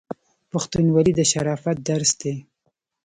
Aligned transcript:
پښتونولي 0.51 1.13
د 1.15 1.21
شرافت 1.31 1.77
درس 1.89 2.11
دی. 2.21 2.35